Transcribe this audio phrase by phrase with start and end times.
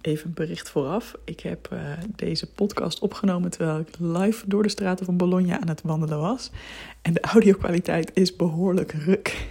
[0.00, 1.14] even een bericht vooraf.
[1.24, 1.80] Ik heb uh,
[2.16, 6.50] deze podcast opgenomen terwijl ik live door de straten van Bologna aan het wandelen was.
[7.02, 9.46] En de audio-kwaliteit is behoorlijk ruk.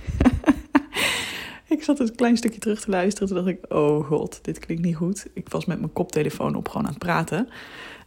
[1.67, 3.27] ik zat een klein stukje terug te luisteren.
[3.27, 5.27] Toen dacht ik: Oh god, dit klinkt niet goed.
[5.33, 7.49] Ik was met mijn koptelefoon op gewoon aan het praten.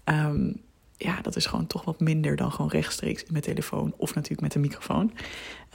[0.05, 0.61] Um,
[1.03, 4.41] ja, dat is gewoon toch wat minder dan gewoon rechtstreeks in mijn telefoon of natuurlijk
[4.41, 5.13] met een microfoon.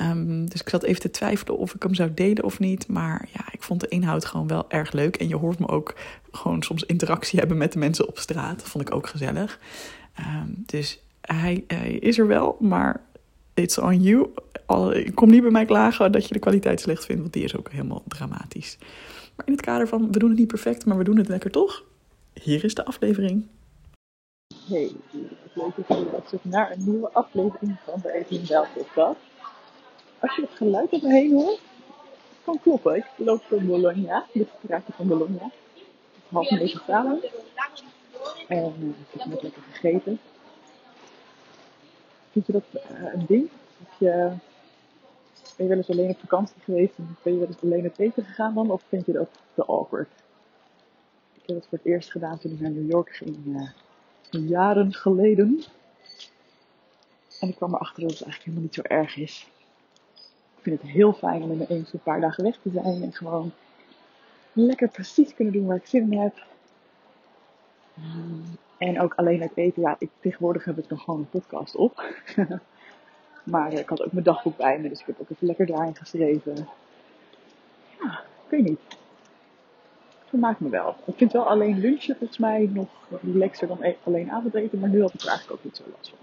[0.01, 2.87] Um, dus ik zat even te twijfelen of ik hem zou delen of niet.
[2.87, 5.15] Maar ja, ik vond de inhoud gewoon wel erg leuk.
[5.15, 5.95] En je hoort me ook
[6.31, 8.59] gewoon soms interactie hebben met de mensen op straat.
[8.59, 9.59] Dat vond ik ook gezellig.
[10.19, 11.53] Um, dus hij,
[11.99, 13.01] is er wel, maar
[13.53, 14.29] it's on you.
[14.65, 17.57] Al, kom niet bij mij klagen dat je de kwaliteit slecht vindt, want die is
[17.57, 18.77] ook helemaal dramatisch.
[19.35, 21.51] Maar in het kader van we doen het niet perfect, maar we doen het lekker
[21.51, 21.83] toch?
[22.33, 23.47] Hier is de aflevering.
[24.67, 24.91] Hey,
[25.53, 25.75] leuk
[26.11, 29.19] dat je naar een nieuwe aflevering van de Even Bel podcast.
[30.19, 31.61] Als je het geluid om me hoort,
[32.43, 32.95] kan kloppen.
[32.95, 35.43] Ik loop door Bologna, dit straatje van Bologna.
[35.43, 37.23] Het is half negen samen.
[38.47, 40.19] En ik heb net lekker gegeten.
[42.31, 43.49] Vind je dat uh, een ding?
[43.97, 44.31] Je,
[45.55, 47.99] ben je wel eens alleen op vakantie geweest en ben je wel eens alleen het
[47.99, 48.71] eten gegaan dan?
[48.71, 50.09] Of vind je dat te awkward?
[51.33, 53.37] Ik heb het voor het eerst gedaan toen ik naar New York ging.
[53.45, 53.69] Uh,
[54.29, 55.63] jaren geleden.
[57.39, 59.47] En ik kwam erachter dat het eigenlijk helemaal niet zo erg is.
[60.57, 63.03] Ik vind het heel fijn om in mijn eentje een paar dagen weg te zijn
[63.03, 63.51] en gewoon
[64.53, 66.45] lekker precies kunnen doen waar ik zin in heb.
[68.77, 69.81] En ook alleen het eten.
[69.81, 72.03] Ja, ik, tegenwoordig heb ik nog gewoon een podcast op.
[73.43, 75.95] maar ik had ook mijn dagboek bij me, dus ik heb ook even lekker daarin
[75.95, 76.67] geschreven.
[77.99, 78.96] Ja, ik weet niet
[80.27, 80.95] vermaakt me wel.
[81.05, 82.89] Ik vind wel alleen lunchen volgens mij nog
[83.23, 86.09] relaxer dan e- alleen avondeten, maar nu had ik er eigenlijk ook niet zo last
[86.09, 86.17] van.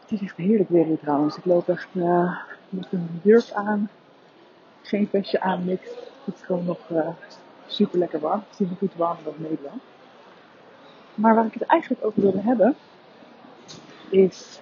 [0.00, 1.36] Het is echt heerlijk weer hier trouwens.
[1.36, 2.38] Ik loop echt uh,
[2.68, 3.90] met een jurk aan,
[4.82, 5.88] geen vestje aan, niks.
[6.24, 7.08] Het is gewoon nog uh,
[7.66, 8.42] super lekker warm.
[8.48, 9.82] Het is niet goed warmer dan Nederland.
[11.14, 12.74] Maar waar ik het eigenlijk over wilde hebben,
[14.08, 14.60] is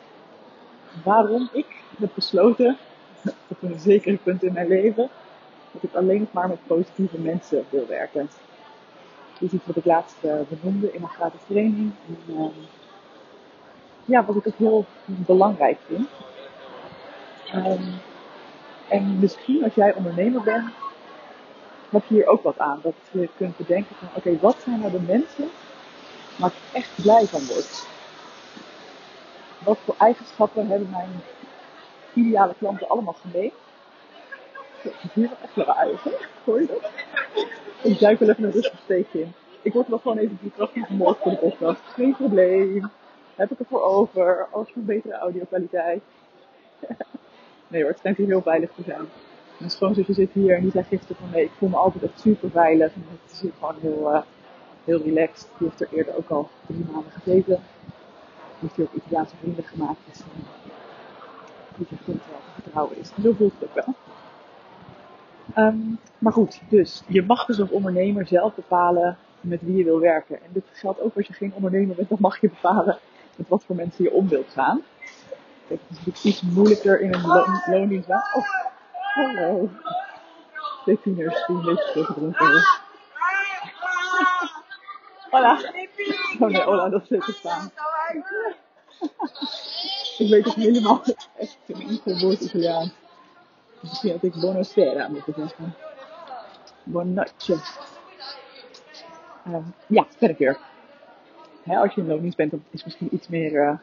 [1.05, 1.67] waarom ik
[1.99, 2.77] heb besloten,
[3.49, 5.11] op een zeker punt in mijn leven,
[5.75, 8.29] dat ik alleen maar met positieve mensen wil werken.
[9.39, 11.93] Is iets wat ik laatst uh, benoemde in mijn gratis training.
[12.27, 12.47] Uh,
[14.05, 16.09] ja, wat ik ook heel belangrijk vind.
[17.55, 18.01] Um,
[18.89, 20.71] en misschien als jij ondernemer bent,
[21.91, 22.81] heb je hier ook wat aan.
[22.83, 25.51] Dat je kunt bedenken van, oké, wat zijn nou de mensen
[26.37, 27.87] waar ik echt blij van word?
[29.59, 31.11] Wat voor eigenschappen hebben mijn
[32.13, 33.53] ideale klanten allemaal gemeen?
[35.15, 35.99] Hier wat echt lawaai
[36.45, 36.91] Hoor je dat?
[37.83, 39.33] Ik duik wel even een rustig steekje in.
[39.63, 41.81] Ik word wel gewoon even die krachtig morgen voor de podcast.
[41.81, 42.91] Geen probleem.
[43.35, 44.47] Heb ik ervoor over.
[44.51, 46.03] Alles voor betere audio kwaliteit.
[47.69, 49.09] nee hoor, het schijnt hier heel veilig te zijn.
[49.57, 52.21] Mijn schoonzusje zit hier en die zei gisteren van nee, ik voel me altijd echt
[52.21, 52.95] super veilig.
[52.95, 54.21] En het is hier gewoon heel, uh,
[54.85, 55.49] heel relaxed.
[55.59, 57.45] Die heeft er eerder ook al drie maanden gezeten.
[57.55, 59.99] Die heeft hier ook Italiaanse vrienden gemaakt.
[60.07, 60.27] Dus uh,
[61.77, 62.17] die het wel
[62.55, 63.11] vertrouwen is.
[63.23, 63.95] Zo voelt het ook wel.
[65.57, 70.01] Um, maar goed, dus je mag dus als ondernemer zelf bepalen met wie je wil
[70.01, 70.37] werken.
[70.43, 72.99] En dit geldt ook als je geen ondernemer bent, dan mag je bepalen
[73.37, 74.83] met wat voor mensen je om wilt gaan.
[75.69, 77.45] Kijk, het is natuurlijk iets moeilijker in een lo.
[78.35, 78.49] Oh,
[79.15, 79.71] hallo.
[80.83, 82.65] Twee tieners die een beetje teruggedronken worden.
[85.31, 85.59] Hola.
[86.41, 87.71] Oh nee, hola, dat zit te staan.
[90.19, 91.03] Ik weet het helemaal
[91.39, 92.93] echt geen enkel woord Italiaans.
[93.89, 95.75] Misschien had ik buonasera moeten zeggen.
[96.85, 97.59] Buonanotte.
[99.49, 99.57] Uh,
[99.87, 100.59] ja, verder.
[101.63, 103.79] Hè, als je in loondienst bent, dan is misschien iets meer, uh,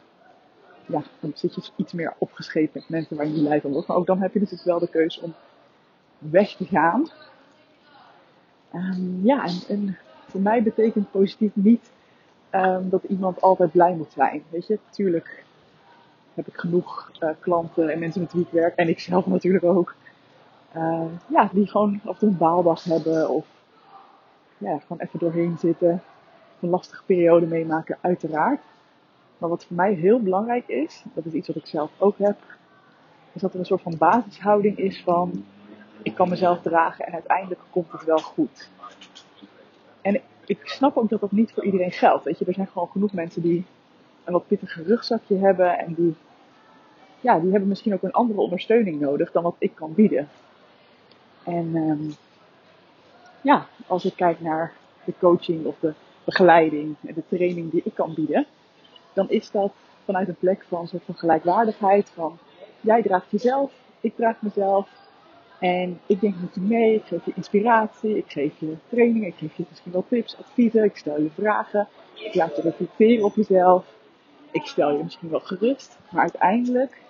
[0.86, 3.86] ja, dan zit je iets meer opgeschreven met mensen waar je niet blij van wordt.
[3.88, 5.34] Maar ook dan heb je dus wel de keuze om
[6.18, 7.10] weg te gaan.
[8.74, 11.90] Um, ja, en, voor mij betekent positief niet
[12.50, 14.42] um, dat iemand altijd blij moet zijn.
[14.50, 15.44] Weet je, natuurlijk
[16.34, 18.76] heb ik genoeg uh, klanten en mensen met wie ik werk.
[18.76, 19.94] En ik zelf natuurlijk ook.
[20.76, 23.28] Uh, ja, die gewoon af en een baaldag hebben.
[23.28, 23.46] Of
[24.58, 26.02] ja, gewoon even doorheen zitten.
[26.60, 28.60] Een lastige periode meemaken, uiteraard.
[29.38, 32.36] Maar wat voor mij heel belangrijk is, dat is iets wat ik zelf ook heb.
[33.32, 35.44] Is dat er een soort van basishouding is van
[36.02, 38.68] ik kan mezelf dragen en uiteindelijk komt het wel goed.
[40.00, 42.24] En ik snap ook dat dat niet voor iedereen geldt.
[42.24, 43.64] Weet je, er zijn gewoon genoeg mensen die
[44.24, 45.78] een wat pittiger rugzakje hebben.
[45.78, 46.14] En die,
[47.20, 50.28] ja, die hebben misschien ook een andere ondersteuning nodig dan wat ik kan bieden.
[51.44, 52.14] En um,
[53.40, 54.72] ja, als ik kijk naar
[55.04, 55.92] de coaching of de
[56.24, 58.46] begeleiding en de training die ik kan bieden,
[59.12, 59.72] dan is dat
[60.04, 62.10] vanuit een plek van een soort van gelijkwaardigheid.
[62.10, 62.38] Van
[62.80, 64.88] jij draagt jezelf, ik draag mezelf.
[65.58, 69.34] En ik denk met je mee, ik geef je inspiratie, ik geef je trainingen, ik
[69.36, 73.34] geef je misschien wel tips, adviezen, ik stel je vragen, ik laat je reflecteren op
[73.34, 73.84] jezelf,
[74.52, 77.00] ik stel je misschien wel gerust, maar uiteindelijk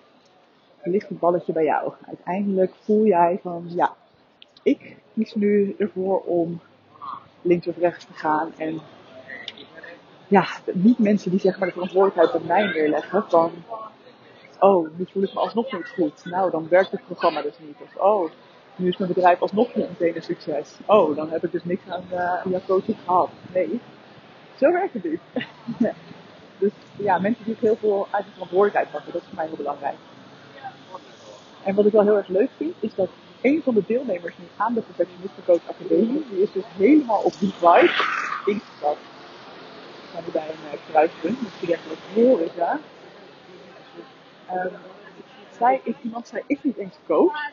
[0.82, 1.92] ligt het balletje bij jou.
[2.06, 3.94] Uiteindelijk voel jij van, ja,
[4.62, 6.60] ik kies nu ervoor om
[7.42, 8.80] links of rechts te gaan en
[10.28, 13.52] ja, niet mensen die zeg maar de verantwoordelijkheid op mij neerleggen van,
[14.58, 16.24] oh, nu voel ik me alsnog niet goed.
[16.24, 17.76] Nou, dan werkt het programma dus niet.
[17.82, 18.30] Of, oh,
[18.76, 20.78] nu is mijn bedrijf alsnog niet meteen een succes.
[20.86, 23.30] Oh, dan heb ik dus niks aan uh, jouw coaching gehad.
[23.52, 23.80] Nee,
[24.58, 25.20] zo werkt het niet.
[26.62, 29.56] dus ja, mensen die heel veel uit de verantwoordelijkheid pakken, dat is voor mij heel
[29.56, 29.96] belangrijk.
[31.64, 33.08] En wat ik wel heel erg leuk vind, is dat
[33.40, 37.32] een van de deelnemers nu aan de Perfectionisme Coach Academie, die is dus helemaal op
[37.38, 37.92] die vibe
[38.46, 39.04] ingestapt.
[40.12, 42.78] We zijn bij een uh, kruispunt, dus die echt wat horeca.
[44.52, 44.70] Um,
[45.58, 47.50] zij is iemand, zij is niet eens coach.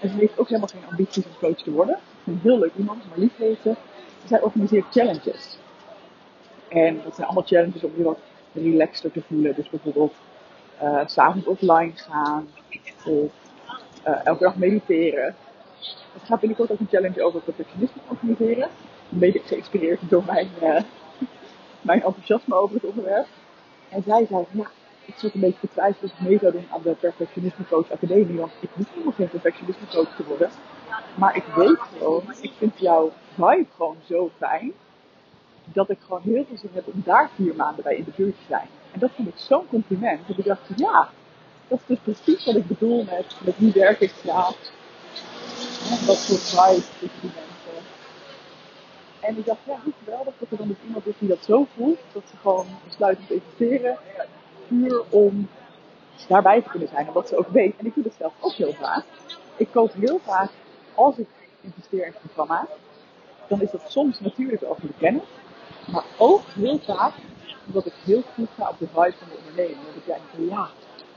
[0.00, 1.98] En ze heeft ook helemaal geen ambities om coach te worden.
[2.24, 3.76] Een heel leuk iemand, maar lief ze.
[4.24, 5.58] Zij organiseert challenges.
[6.68, 8.18] En dat zijn allemaal challenges om je wat
[8.58, 9.54] relaxter te voelen.
[9.54, 10.14] Dus bijvoorbeeld
[10.82, 12.48] uh, s'avonds offline gaan.
[13.04, 13.32] Of
[14.08, 15.34] uh, elke dag mediteren.
[16.14, 18.68] Ik ga binnenkort ook een challenge over perfectionisme organiseren.
[19.08, 20.80] Beetje geïnspireerd door mijn, uh,
[21.88, 23.26] mijn enthousiasme over het onderwerp.
[23.88, 24.70] En zij zei, ja,
[25.04, 28.38] ik zat een beetje te of ik mee zou doen aan de Perfectionisme Coach Academie.
[28.38, 30.50] Want ik hoef helemaal geen perfectionisme coach te worden.
[31.14, 34.72] Maar ik weet gewoon, ik vind jouw vibe gewoon zo fijn.
[35.72, 38.34] Dat ik gewoon heel veel zin heb om daar vier maanden bij in de buurt
[38.34, 38.68] te zijn.
[38.92, 40.20] En dat vond ik zo'n compliment.
[40.28, 41.08] Dat ik dacht, ja,
[41.68, 44.56] dat is dus precies wat ik bedoel met, met werk ik graag.
[45.90, 47.86] En wat voor vibe ik die mensen.
[49.20, 51.66] En ik dacht, ja, hoe geweldig dat er dan dus iemand is die dat zo
[51.76, 51.98] voelt.
[52.12, 53.98] Dat ze gewoon besluit om te investeren
[54.68, 55.48] puur om
[56.28, 57.06] daarbij te kunnen zijn.
[57.06, 57.76] En wat ze ook weet.
[57.76, 59.04] En ik doe dat zelf ook heel vaak.
[59.56, 60.50] Ik koop heel vaak,
[60.94, 61.28] als ik
[61.60, 62.66] investeer in een programma,
[63.48, 65.22] dan is dat soms natuurlijk over de kennis.
[65.92, 67.12] Maar ook heel vaak
[67.66, 69.84] omdat ik heel goed ga op de vibe van de onderneming.
[69.86, 70.68] Dat ik denk, ja,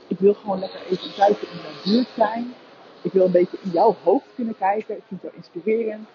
[0.06, 2.54] ik wil gewoon lekker even tijd in mijn buurt zijn.
[3.02, 4.96] Ik wil een beetje in jouw hoofd kunnen kijken.
[4.96, 6.08] Ik vind jou inspirerend.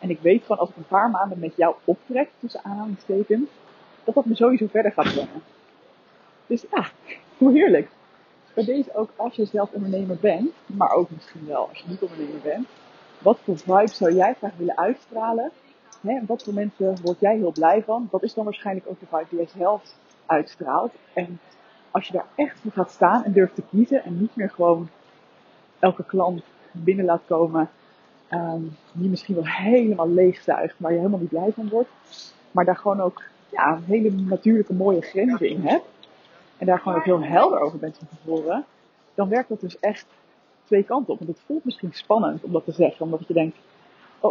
[0.00, 3.48] En ik weet gewoon als ik een paar maanden met jou optrek, tussen aanhalingstekens,
[4.04, 5.42] dat dat me sowieso verder gaat brengen.
[6.46, 6.86] Dus ja,
[7.38, 7.88] hoe heerlijk.
[8.54, 12.02] Bij deze ook als je zelf ondernemer bent, maar ook misschien wel als je niet
[12.02, 12.66] ondernemer bent.
[13.18, 15.50] Wat voor vibe zou jij graag willen uitstralen?
[16.04, 18.08] Hè, wat voor mensen word jij heel blij van?
[18.10, 19.82] Dat is dan waarschijnlijk ook de vibe die jij zelf
[20.26, 20.92] uitstraalt.
[21.12, 21.40] En
[21.90, 24.88] als je daar echt voor gaat staan en durft te kiezen en niet meer gewoon
[25.78, 26.42] elke klant
[26.72, 27.70] binnen laat komen
[28.30, 31.90] um, die misschien wel helemaal leegzuigt, maar je helemaal niet blij van wordt.
[32.50, 35.84] Maar daar gewoon ook ja, hele natuurlijke mooie grenzen in hebt
[36.58, 38.64] en daar gewoon ook heel helder over bent van tevoren,
[39.14, 40.06] dan werkt dat dus echt
[40.64, 41.18] twee kanten op.
[41.18, 43.56] Want het voelt misschien spannend om dat te zeggen, omdat je denkt,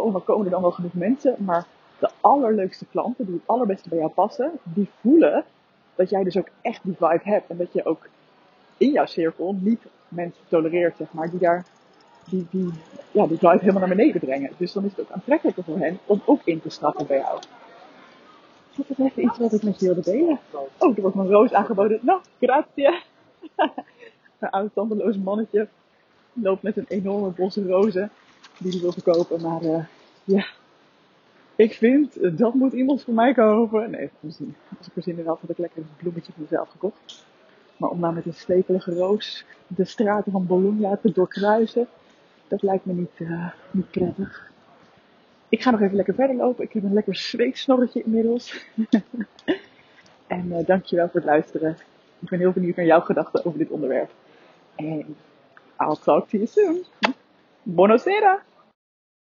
[0.02, 1.36] oh, maar komen er dan wel genoeg mensen?
[1.38, 1.66] Maar
[1.98, 5.44] de allerleukste klanten, die het allerbeste bij jou passen, die voelen
[5.94, 7.50] dat jij dus ook echt die vibe hebt.
[7.50, 8.08] En dat je ook
[8.76, 11.64] in jouw cirkel niet mensen tolereert, zeg maar, die daar
[12.24, 12.70] die, die,
[13.10, 14.50] ja, die vibe helemaal naar beneden brengen.
[14.56, 17.40] Dus dan is het ook aantrekkelijker voor hen om ook in te stappen bij jou.
[18.76, 20.38] Dat even iets wat ik met je wilde delen.
[20.78, 21.98] Oh, er wordt mijn roos aangeboden.
[22.02, 22.86] Nou, grazie.
[24.38, 25.68] een oud tandeloos mannetje
[26.32, 28.10] loopt met een enorme bos rozen
[28.58, 29.40] die hij wil verkopen.
[29.40, 29.84] Maar uh,
[30.24, 30.46] ja,
[31.56, 33.90] ik vind dat moet iemand voor mij kopen.
[33.90, 34.54] Nee, misschien.
[34.78, 37.24] Als ik er zin in had, had ik lekker een bloemetje voor mezelf gekocht.
[37.76, 41.88] Maar om nou met een stekelige roos de straten van Bologna te doorkruisen,
[42.48, 44.52] dat lijkt me niet, uh, niet prettig.
[45.48, 46.64] Ik ga nog even lekker verder lopen.
[46.64, 48.66] Ik heb een lekker zweetsnorretje inmiddels.
[50.26, 51.76] en uh, dankjewel voor het luisteren.
[52.18, 54.10] Ik ben heel benieuwd naar jouw gedachten over dit onderwerp.
[54.74, 55.16] En
[55.78, 56.84] I'll talk to you soon.
[57.62, 58.42] Buonasera!